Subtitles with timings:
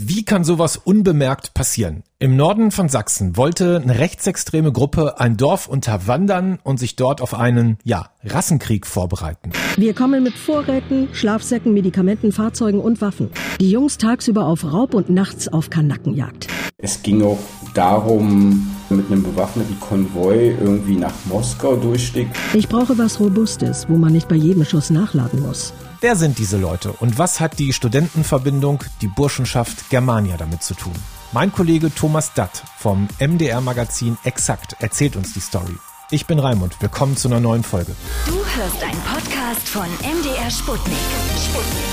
[0.00, 2.04] Wie kann sowas unbemerkt passieren?
[2.20, 7.34] Im Norden von Sachsen wollte eine rechtsextreme Gruppe ein Dorf unterwandern und sich dort auf
[7.34, 9.50] einen, ja, Rassenkrieg vorbereiten.
[9.76, 13.30] Wir kommen mit Vorräten, Schlafsäcken, Medikamenten, Fahrzeugen und Waffen.
[13.60, 16.46] Die Jungs tagsüber auf Raub und nachts auf Kanackenjagd.
[16.76, 17.40] Es ging auch
[17.74, 22.28] darum, mit einem bewaffneten Konvoi irgendwie nach Moskau durchstieg.
[22.54, 25.72] Ich brauche was Robustes, wo man nicht bei jedem Schuss nachladen muss.
[26.00, 30.92] Wer sind diese Leute und was hat die Studentenverbindung, die Burschenschaft Germania damit zu tun?
[31.32, 35.74] Mein Kollege Thomas Datt vom MDR-Magazin Exakt erzählt uns die Story.
[36.12, 37.96] Ich bin Raimund, willkommen zu einer neuen Folge.
[38.26, 40.96] Du hörst einen Podcast von MDR Sputnik.
[41.36, 41.88] Sputnik.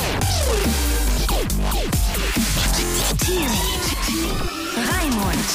[4.78, 5.46] Raimund.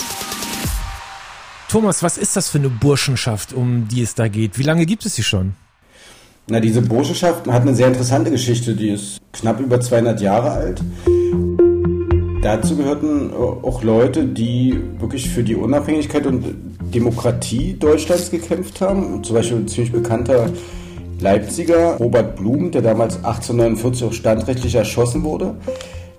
[1.68, 4.58] Thomas, was ist das für eine Burschenschaft, um die es da geht?
[4.58, 5.54] Wie lange gibt es sie schon?
[6.48, 8.74] Na, diese Burschenschaft hat eine sehr interessante Geschichte.
[8.74, 10.82] Die ist knapp über 200 Jahre alt.
[12.42, 16.44] Dazu gehörten auch Leute, die wirklich für die Unabhängigkeit und
[16.94, 19.22] Demokratie Deutschlands gekämpft haben.
[19.22, 20.50] Zum Beispiel ein ziemlich bekannter
[21.20, 25.54] Leipziger, Robert Blum, der damals 1849 auch standrechtlich erschossen wurde.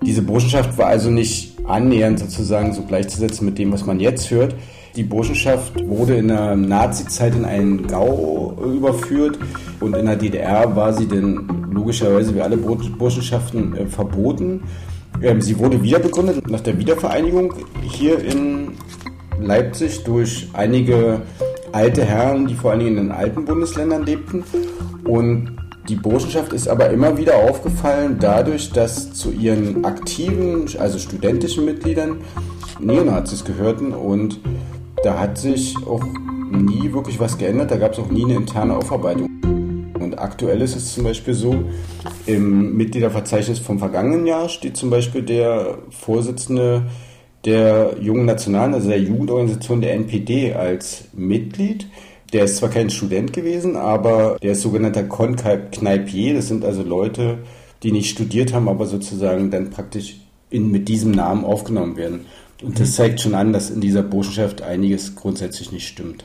[0.04, 4.54] Diese Burschenschaft war also nicht annähernd sozusagen so gleichzusetzen mit dem, was man jetzt hört.
[4.94, 9.38] Die Burschenschaft wurde in der Nazi-Zeit in einen Gau überführt
[9.80, 14.64] und in der DDR war sie dann logischerweise wie alle Burschenschaften äh, verboten.
[15.22, 18.72] Ähm, sie wurde wieder begründet nach der Wiedervereinigung hier in
[19.40, 21.22] Leipzig durch einige
[21.72, 24.44] alte Herren, die vor allen Dingen in den alten Bundesländern lebten.
[25.04, 25.56] Und
[25.88, 32.18] die Burschenschaft ist aber immer wieder aufgefallen dadurch, dass zu ihren aktiven, also studentischen Mitgliedern
[32.78, 34.38] Neonazis gehörten und
[35.02, 36.04] da hat sich auch
[36.50, 39.28] nie wirklich was geändert, da gab es auch nie eine interne Aufarbeitung.
[39.98, 41.64] Und aktuell ist es zum Beispiel so,
[42.26, 46.86] im Mitgliederverzeichnis vom vergangenen Jahr steht zum Beispiel der Vorsitzende
[47.44, 51.88] der Jungen Nationalen, also der Jugendorganisation der NPD als Mitglied.
[52.32, 56.34] Der ist zwar kein Student gewesen, aber der ist sogenannter Concaipier.
[56.34, 57.38] Das sind also Leute,
[57.82, 60.16] die nicht studiert haben, aber sozusagen dann praktisch
[60.50, 62.26] in, mit diesem Namen aufgenommen werden.
[62.62, 66.24] Und das zeigt schon an, dass in dieser Burschenschaft einiges grundsätzlich nicht stimmt.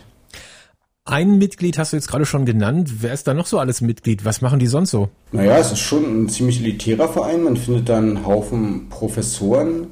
[1.06, 2.96] Ein Mitglied hast du jetzt gerade schon genannt.
[3.00, 4.25] Wer ist da noch so alles Mitglied?
[4.25, 5.08] Was machen die sonst so?
[5.31, 7.44] Naja, es ist schon ein ziemlich elitärer Verein.
[7.44, 9.88] Man findet da einen Haufen Professoren,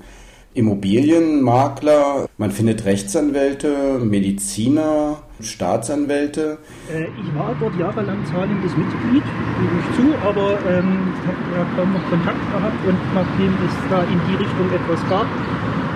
[0.56, 6.58] Immobilienmakler, man findet Rechtsanwälte, Mediziner, Staatsanwälte.
[6.94, 11.94] Äh, ich war dort jahrelang zahlendes Mitglied, gebe ich zu, aber ähm, habe ja kaum
[11.94, 15.28] noch Kontakt gehabt und nachdem es da in die Richtung etwas gab,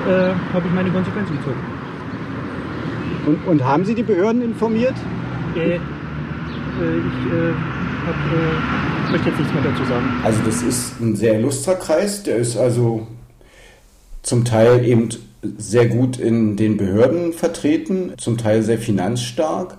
[0.10, 1.60] äh, habe ich meine Konsequenzen gezogen.
[3.28, 4.96] Und, und, haben Sie die Behörden informiert?
[5.56, 7.54] Äh, äh ich äh,
[8.08, 10.06] hab, äh, möchte jetzt nichts mehr dazu sagen.
[10.24, 13.08] Also das ist ein sehr illustrer Kreis, der ist also
[14.24, 15.10] zum Teil eben
[15.58, 19.78] sehr gut in den Behörden vertreten, zum Teil sehr finanzstark.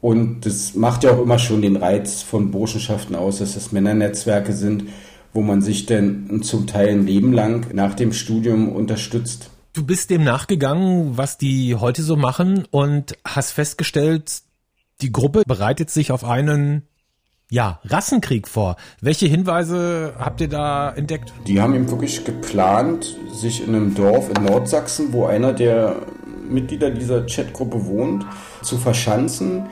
[0.00, 4.52] Und das macht ja auch immer schon den Reiz von Burschenschaften aus, dass das Männernetzwerke
[4.52, 4.84] sind,
[5.32, 9.51] wo man sich denn zum Teil ein Leben lang nach dem Studium unterstützt.
[9.74, 14.42] Du bist dem nachgegangen, was die heute so machen und hast festgestellt,
[15.00, 16.82] die Gruppe bereitet sich auf einen
[17.50, 18.76] ja, Rassenkrieg vor.
[19.00, 21.32] Welche Hinweise habt ihr da entdeckt?
[21.46, 25.96] Die haben eben wirklich geplant, sich in einem Dorf in Nordsachsen, wo einer der
[26.46, 28.26] Mitglieder dieser Chatgruppe wohnt,
[28.60, 29.64] zu verschanzen.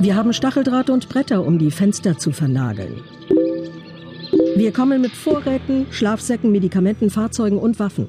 [0.00, 3.00] Wir haben Stacheldraht und Bretter, um die Fenster zu vernageln.
[4.58, 8.08] Wir kommen mit Vorräten, Schlafsäcken, Medikamenten, Fahrzeugen und Waffen.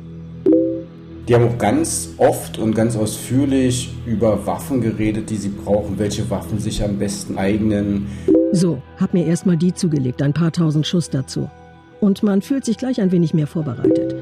[1.28, 6.28] Die haben auch ganz oft und ganz ausführlich über Waffen geredet, die sie brauchen, welche
[6.32, 8.08] Waffen sich am besten eignen.
[8.52, 11.48] So, hab mir erstmal die zugelegt, ein paar tausend Schuss dazu.
[12.02, 14.16] Und man fühlt sich gleich ein wenig mehr vorbereitet.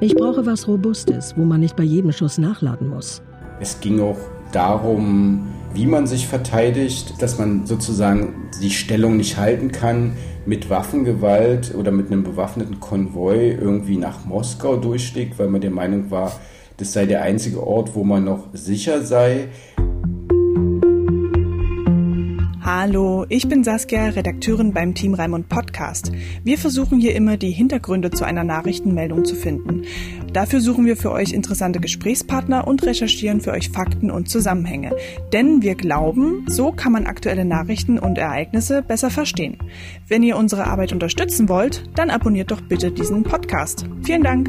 [0.00, 3.22] Ich brauche was Robustes, wo man nicht bei jedem Schuss nachladen muss.
[3.60, 4.18] Es ging auch
[4.52, 10.12] darum, wie man sich verteidigt, dass man sozusagen die Stellung nicht halten kann,
[10.44, 16.10] mit Waffengewalt oder mit einem bewaffneten Konvoi irgendwie nach Moskau durchschlägt, weil man der Meinung
[16.10, 16.32] war,
[16.76, 19.48] das sei der einzige Ort, wo man noch sicher sei.
[22.74, 26.10] Hallo, ich bin Saskia, Redakteurin beim Team Raimund Podcast.
[26.42, 29.82] Wir versuchen hier immer die Hintergründe zu einer Nachrichtenmeldung zu finden.
[30.32, 34.96] Dafür suchen wir für euch interessante Gesprächspartner und recherchieren für euch Fakten und Zusammenhänge.
[35.34, 39.58] Denn wir glauben, so kann man aktuelle Nachrichten und Ereignisse besser verstehen.
[40.08, 43.84] Wenn ihr unsere Arbeit unterstützen wollt, dann abonniert doch bitte diesen Podcast.
[44.02, 44.48] Vielen Dank.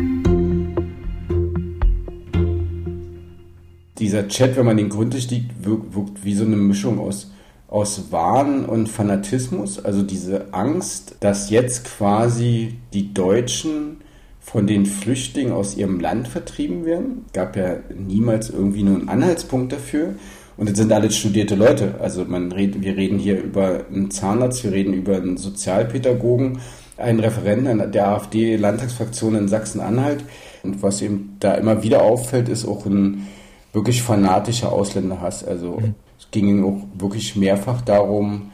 [4.00, 7.34] Dieser Chat, wenn man den gründlich liest, wirkt wie so eine Mischung aus
[7.74, 13.98] aus Wahn und Fanatismus, also diese Angst, dass jetzt quasi die Deutschen
[14.40, 17.26] von den Flüchtlingen aus ihrem Land vertrieben werden.
[17.34, 20.14] Gab ja niemals irgendwie nur einen Anhaltspunkt dafür.
[20.56, 21.96] Und das sind alles studierte Leute.
[22.00, 26.60] Also man redet, wir reden hier über einen Zahnarzt, wir reden über einen Sozialpädagogen,
[26.98, 30.24] einen Referenten der AfD-Landtagsfraktion in Sachsen-Anhalt.
[30.62, 33.28] Und was eben da immer wieder auffällt, ist auch ein
[33.74, 35.44] wirklich fanatischer Ausländerhass.
[35.44, 35.96] Also mhm.
[36.18, 38.52] es ging auch wirklich mehrfach darum,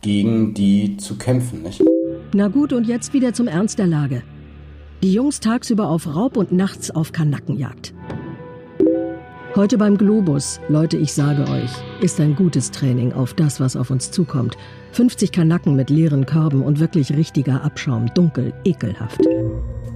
[0.00, 1.62] gegen die zu kämpfen.
[1.62, 1.82] Nicht?
[2.32, 4.22] Na gut, und jetzt wieder zum Ernst der Lage.
[5.02, 7.94] Die Jungs tagsüber auf Raub und nachts auf Kanackenjagd.
[9.56, 11.70] Heute beim Globus, Leute, ich sage euch,
[12.00, 14.56] ist ein gutes Training auf das, was auf uns zukommt.
[14.92, 19.20] 50 Kanacken mit leeren Körben und wirklich richtiger Abschaum, dunkel, ekelhaft.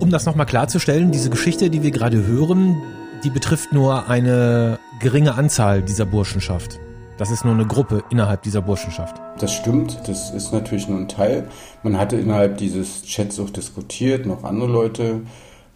[0.00, 2.77] Um das nochmal klarzustellen, diese Geschichte, die wir gerade hören,
[3.25, 6.79] die betrifft nur eine geringe Anzahl dieser Burschenschaft.
[7.17, 9.17] Das ist nur eine Gruppe innerhalb dieser Burschenschaft.
[9.38, 11.49] Das stimmt, das ist natürlich nur ein Teil.
[11.82, 15.23] Man hatte innerhalb dieses Chats auch diskutiert, noch andere Leute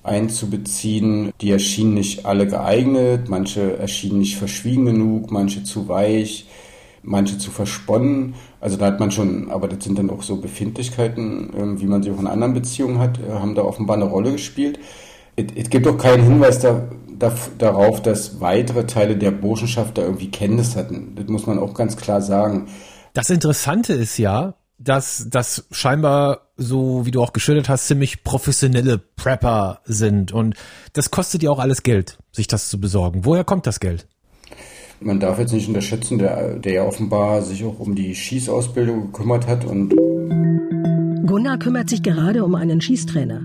[0.03, 1.33] einzubeziehen.
[1.41, 6.49] Die erschienen nicht alle geeignet, manche erschienen nicht verschwiegen genug, manche zu weich,
[7.03, 8.35] manche zu versponnen.
[8.61, 12.03] Also da hat man schon, aber das sind dann auch so Befindlichkeiten, ähm, wie man
[12.03, 14.79] sie auch in anderen Beziehungen hat, äh, haben da offenbar eine Rolle gespielt.
[15.37, 20.77] Es gibt auch keinen Hinweis da, darauf, dass weitere Teile der Burschenschaft da irgendwie Kenntnis
[20.77, 21.15] hatten.
[21.17, 22.69] Das muss man auch ganz klar sagen.
[23.15, 28.99] Das Interessante ist ja, dass das scheinbar, so wie du auch geschildert hast, ziemlich professionelle
[28.99, 30.33] Prepper sind.
[30.33, 30.55] Und
[30.93, 33.25] das kostet ja auch alles Geld, sich das zu besorgen.
[33.25, 34.07] Woher kommt das Geld?
[35.01, 39.47] Man darf jetzt nicht unterschätzen, der, der ja offenbar sich auch um die Schießausbildung gekümmert
[39.47, 39.95] hat und
[41.27, 43.43] Gunnar kümmert sich gerade um einen Schießtrainer.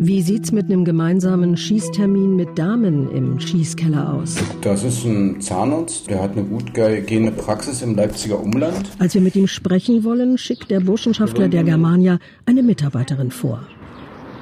[0.00, 4.36] Wie sieht's mit einem gemeinsamen Schießtermin mit Damen im Schießkeller aus?
[4.60, 8.90] Das ist ein Zahnarzt, der hat eine gut gehende Praxis im Leipziger Umland.
[9.00, 13.66] Als wir mit ihm sprechen wollen, schickt der Burschenschaftler der Germania eine Mitarbeiterin vor.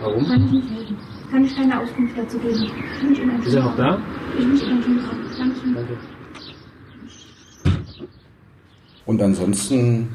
[0.03, 0.27] Warum?
[0.27, 0.97] Kann ich nicht helfen.
[1.31, 3.43] Kann ich keine Auskunft dazu geben.
[3.43, 3.99] Ist er noch da?
[4.39, 5.75] Ich Dankeschön.
[5.75, 5.97] Danke.
[9.07, 10.09] Und ansonsten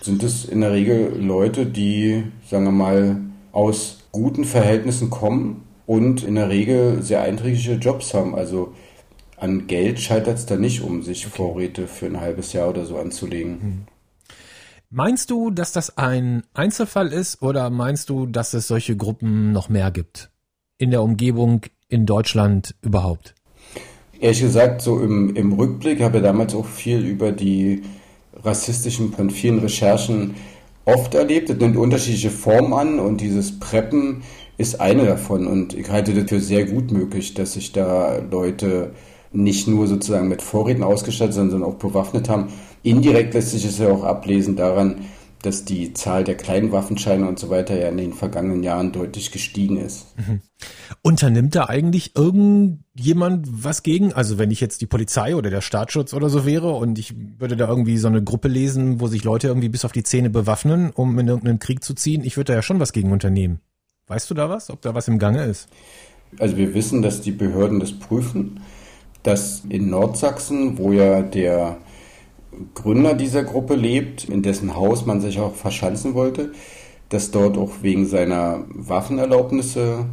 [0.00, 3.20] sind es in der Regel Leute, die, sagen wir mal,
[3.56, 8.34] aus guten Verhältnissen kommen und in der Regel sehr einträgliche Jobs haben.
[8.34, 8.74] Also
[9.38, 11.36] an Geld scheitert es da nicht, um sich okay.
[11.36, 13.60] Vorräte für ein halbes Jahr oder so anzulegen.
[13.60, 13.84] Hm.
[14.90, 19.70] Meinst du, dass das ein Einzelfall ist oder meinst du, dass es solche Gruppen noch
[19.70, 20.30] mehr gibt?
[20.76, 23.34] In der Umgebung, in Deutschland überhaupt?
[24.20, 27.84] Ehrlich gesagt, so im, im Rückblick habe ich damals auch viel über die
[28.34, 30.34] rassistischen von vielen Recherchen
[30.86, 31.50] oft erlebt.
[31.50, 34.22] Das nimmt unterschiedliche Formen an und dieses Preppen
[34.56, 35.46] ist eine davon.
[35.46, 38.92] Und ich halte das für sehr gut möglich, dass sich da Leute
[39.32, 42.48] nicht nur sozusagen mit Vorräten ausgestattet, sondern auch bewaffnet haben.
[42.82, 45.02] Indirekt lässt sich es ja auch ablesen daran,
[45.42, 49.30] dass die Zahl der kleinen Waffenscheine und so weiter ja in den vergangenen Jahren deutlich
[49.30, 50.06] gestiegen ist.
[50.18, 50.40] Mhm.
[51.02, 54.12] Unternimmt da eigentlich irgendjemand was gegen?
[54.12, 57.56] Also wenn ich jetzt die Polizei oder der Staatsschutz oder so wäre und ich würde
[57.56, 60.90] da irgendwie so eine Gruppe lesen, wo sich Leute irgendwie bis auf die Zähne bewaffnen,
[60.90, 63.60] um in irgendeinen Krieg zu ziehen, ich würde da ja schon was gegen unternehmen.
[64.08, 65.68] Weißt du da was, ob da was im Gange ist?
[66.38, 68.60] Also wir wissen, dass die Behörden das prüfen,
[69.22, 71.78] dass in Nordsachsen, wo ja der
[72.74, 76.52] Gründer dieser Gruppe lebt, in dessen Haus man sich auch verschanzen wollte,
[77.08, 80.06] dass dort auch wegen seiner Waffenerlaubnisse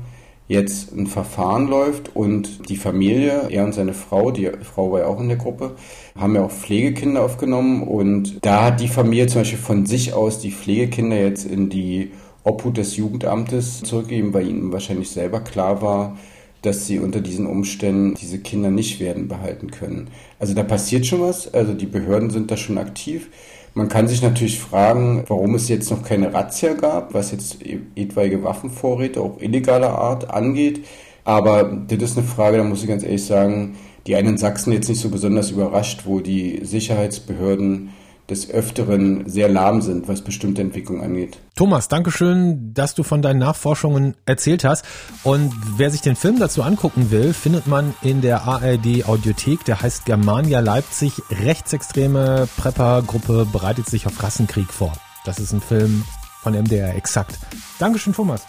[0.47, 5.07] jetzt ein Verfahren läuft und die Familie, er und seine Frau, die Frau war ja
[5.07, 5.75] auch in der Gruppe,
[6.17, 10.39] haben ja auch Pflegekinder aufgenommen und da hat die Familie zum Beispiel von sich aus
[10.39, 12.11] die Pflegekinder jetzt in die
[12.43, 16.17] Obhut des Jugendamtes zurückgegeben, weil ihnen wahrscheinlich selber klar war,
[16.63, 20.07] dass sie unter diesen Umständen diese Kinder nicht werden behalten können.
[20.39, 23.29] Also da passiert schon was, also die Behörden sind da schon aktiv.
[23.75, 27.79] Man kann sich natürlich fragen, warum es jetzt noch keine Razzia gab, was jetzt e-,
[27.95, 30.85] etwaige Waffenvorräte auch illegaler Art angeht.
[31.25, 33.75] Aber das ist eine Frage, da muss ich ganz ehrlich sagen,
[34.07, 37.89] die einen Sachsen jetzt nicht so besonders überrascht, wo die Sicherheitsbehörden
[38.29, 41.37] des Öfteren sehr lahm sind, was bestimmte Entwicklungen angeht.
[41.55, 44.85] Thomas, Dankeschön, dass du von deinen Nachforschungen erzählt hast.
[45.23, 49.65] Und wer sich den Film dazu angucken will, findet man in der ARD Audiothek.
[49.65, 51.13] Der heißt Germania Leipzig.
[51.29, 54.93] Rechtsextreme Prepper-Gruppe bereitet sich auf Rassenkrieg vor.
[55.25, 56.03] Das ist ein Film
[56.41, 57.39] von MDR exakt.
[57.79, 58.45] Dankeschön, Thomas.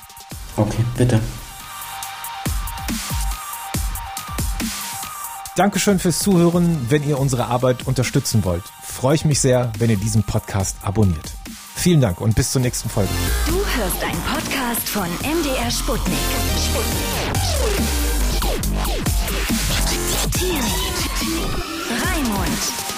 [0.56, 1.20] Okay, bitte.
[5.56, 6.86] Dankeschön fürs Zuhören.
[6.90, 11.32] Wenn ihr unsere Arbeit unterstützen wollt, freue ich mich sehr, wenn ihr diesen Podcast abonniert.
[11.76, 13.10] Vielen Dank und bis zur nächsten Folge.
[13.46, 16.18] Du hörst einen Podcast von MDR Sputnik.
[16.58, 17.04] Sputnik.
[17.52, 18.04] Sputnik.
[22.02, 22.93] Raimund.